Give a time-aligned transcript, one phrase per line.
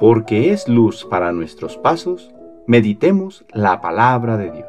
[0.00, 2.30] porque es luz para nuestros pasos,
[2.66, 4.66] meditemos la palabra de Dios.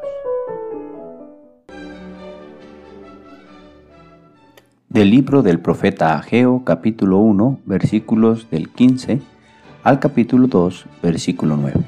[4.90, 9.22] Del libro del profeta Ageo, capítulo 1, versículos del 15
[9.84, 11.80] al capítulo 2, versículo 9.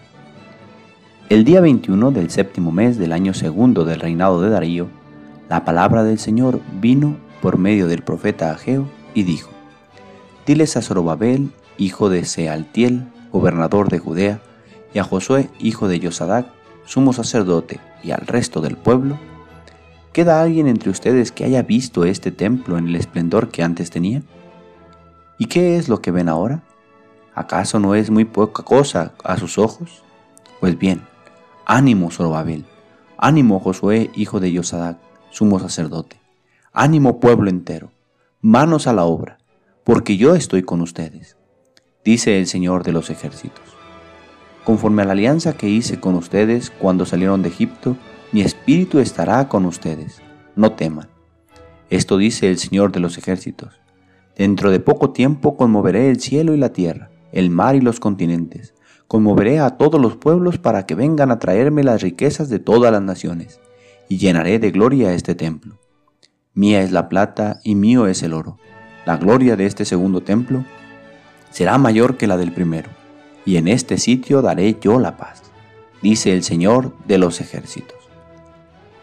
[1.29, 4.89] El día 21 del séptimo mes del año segundo del reinado de Darío,
[5.51, 9.51] la palabra del Señor vino por medio del profeta Ageo y dijo,
[10.47, 14.41] Diles a Zorobabel, hijo de Sealtiel, gobernador de Judea,
[14.95, 16.47] y a Josué, hijo de Yosadac,
[16.85, 19.19] sumo sacerdote, y al resto del pueblo,
[20.13, 24.23] ¿queda alguien entre ustedes que haya visto este templo en el esplendor que antes tenía?
[25.37, 26.63] ¿Y qué es lo que ven ahora?
[27.35, 30.05] ¿Acaso no es muy poca cosa a sus ojos?
[30.61, 31.03] Pues bien,
[31.67, 32.65] ánimo Zorobabel,
[33.19, 34.98] ánimo Josué, hijo de Yosadac,
[35.31, 36.21] sumo sacerdote,
[36.73, 37.91] ánimo pueblo entero,
[38.41, 39.39] manos a la obra,
[39.83, 41.37] porque yo estoy con ustedes
[42.05, 43.65] dice el Señor de los ejércitos.
[44.65, 47.97] Conforme a la alianza que hice con ustedes cuando salieron de Egipto,
[48.33, 50.23] mi espíritu estará con ustedes.
[50.56, 51.09] No teman.
[51.91, 53.81] Esto dice el Señor de los ejércitos.
[54.37, 58.75] Dentro de poco tiempo conmoveré el cielo y la tierra, el mar y los continentes.
[59.07, 63.03] Conmoveré a todos los pueblos para que vengan a traerme las riquezas de todas las
[63.03, 63.61] naciones,
[64.09, 65.79] y llenaré de gloria este templo.
[66.55, 68.59] Mía es la plata y mío es el oro.
[69.07, 70.64] La gloria de este segundo templo
[71.55, 72.91] será mayor que la del primero,
[73.45, 75.53] y en este sitio daré yo la paz,
[76.03, 77.97] dice el Señor de los ejércitos.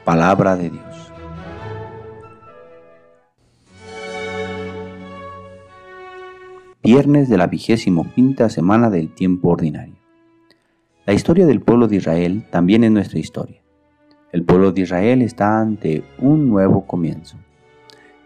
[0.04, 1.14] Palabra de Dios.
[6.84, 9.96] Viernes de la vigésimo quinta semana del tiempo ordinario.
[11.06, 13.62] La historia del pueblo de Israel también es nuestra historia.
[14.34, 17.38] El pueblo de Israel está ante un nuevo comienzo,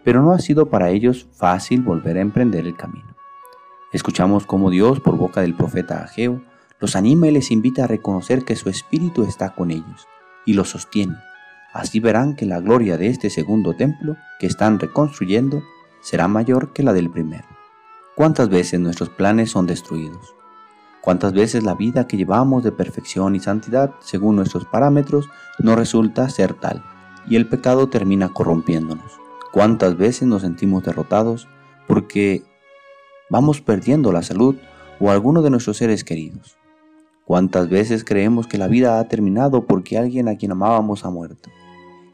[0.02, 3.15] pero no ha sido para ellos fácil volver a emprender el camino.
[3.92, 6.42] Escuchamos cómo Dios, por boca del profeta Ageo,
[6.80, 10.06] los anima y les invita a reconocer que su espíritu está con ellos
[10.44, 11.16] y los sostiene.
[11.72, 15.62] Así verán que la gloria de este segundo templo que están reconstruyendo
[16.00, 17.46] será mayor que la del primero.
[18.14, 20.34] ¿Cuántas veces nuestros planes son destruidos?
[21.00, 26.28] ¿Cuántas veces la vida que llevamos de perfección y santidad, según nuestros parámetros, no resulta
[26.28, 26.82] ser tal
[27.28, 29.20] y el pecado termina corrompiéndonos?
[29.52, 31.46] ¿Cuántas veces nos sentimos derrotados
[31.86, 32.42] porque
[33.28, 34.56] vamos perdiendo la salud
[35.00, 36.56] o alguno de nuestros seres queridos.
[37.24, 41.50] ¿Cuántas veces creemos que la vida ha terminado porque alguien a quien amábamos ha muerto?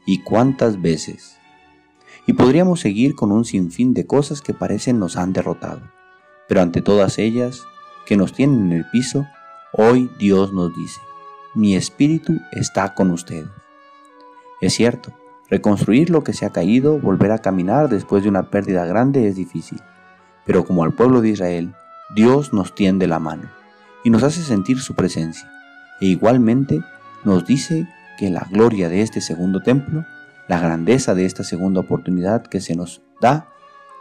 [0.05, 1.37] ¿Y cuántas veces?
[2.25, 5.81] Y podríamos seguir con un sinfín de cosas que parecen nos han derrotado.
[6.47, 7.65] Pero ante todas ellas,
[8.05, 9.27] que nos tienen en el piso,
[9.71, 10.99] hoy Dios nos dice,
[11.53, 13.49] mi espíritu está con ustedes.
[14.61, 15.13] Es cierto,
[15.49, 19.35] reconstruir lo que se ha caído, volver a caminar después de una pérdida grande es
[19.35, 19.79] difícil
[20.45, 21.73] pero como al pueblo de Israel,
[22.13, 23.49] Dios nos tiende la mano
[24.03, 25.49] y nos hace sentir su presencia.
[25.99, 26.81] E igualmente
[27.23, 27.87] nos dice
[28.17, 30.05] que la gloria de este segundo templo,
[30.47, 33.49] la grandeza de esta segunda oportunidad que se nos da,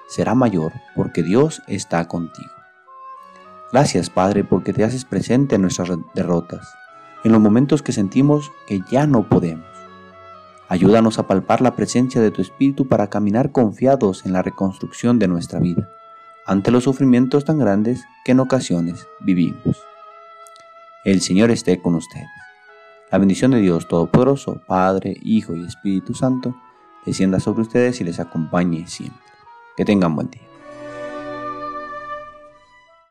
[0.08, 2.50] será mayor porque Dios está contigo.
[3.72, 6.68] Gracias Padre porque te haces presente en nuestras derrotas,
[7.24, 9.66] en los momentos que sentimos que ya no podemos.
[10.68, 15.28] Ayúdanos a palpar la presencia de tu Espíritu para caminar confiados en la reconstrucción de
[15.28, 15.88] nuestra vida
[16.46, 19.82] ante los sufrimientos tan grandes que en ocasiones vivimos.
[21.04, 22.28] El Señor esté con ustedes.
[23.10, 26.54] La bendición de Dios Todopoderoso, Padre, Hijo y Espíritu Santo,
[27.04, 29.20] descienda sobre ustedes y les acompañe siempre.
[29.76, 30.51] Que tengan buen día.